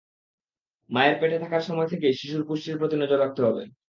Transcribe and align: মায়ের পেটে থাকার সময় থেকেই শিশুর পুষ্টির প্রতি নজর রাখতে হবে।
মায়ের 0.89 1.15
পেটে 1.19 1.37
থাকার 1.39 1.63
সময় 1.69 1.89
থেকেই 1.91 2.17
শিশুর 2.19 2.43
পুষ্টির 2.47 2.79
প্রতি 2.79 2.95
নজর 2.97 3.17
রাখতে 3.19 3.41
হবে। 3.47 3.63